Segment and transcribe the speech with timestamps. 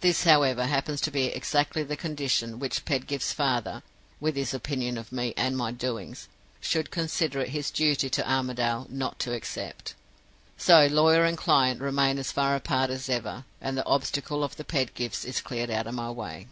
[0.00, 3.84] This, however, happens to be exactly the condition which Pedgift's father
[4.18, 6.26] with his opinion of me and my doings
[6.60, 9.94] should consider it his duty to Armadale not to accept.
[10.56, 14.64] So lawyer and client remain as far apart as ever, and the obstacle of the
[14.64, 16.48] Pedgifts is cleared out of my way.